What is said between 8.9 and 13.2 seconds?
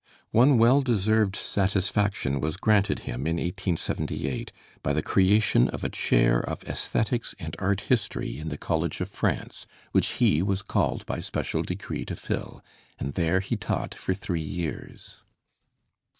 of France, which he was called by special decree to fill; and